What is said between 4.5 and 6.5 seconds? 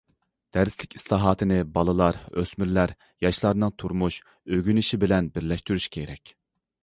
ئۆگىنىشى بىلەن بىرلەشتۈرۈش كېرەك.